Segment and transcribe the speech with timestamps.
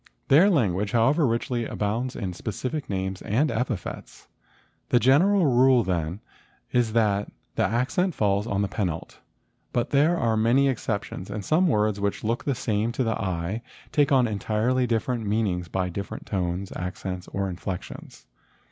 [0.29, 4.27] Their language, however, richly abounds in specific names and epithets.
[4.89, 6.21] The general rule, then,
[6.71, 9.19] is that the accent falls on the penult;
[9.71, 13.61] but there are many exceptions and some words which look the same to the eye
[13.91, 18.25] take on entirely different meanings by different tones, accents, or inflections.